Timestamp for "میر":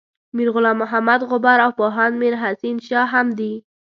0.35-0.49, 2.21-2.35